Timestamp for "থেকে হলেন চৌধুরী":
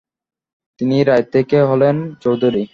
1.33-2.63